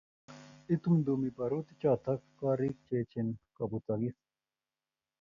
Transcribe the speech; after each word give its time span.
itumtumi 0.75 1.27
barutichoto 1.37 2.11
korik 2.39 2.75
che 2.85 2.95
echen 3.01 3.27
kobutokis 3.55 4.17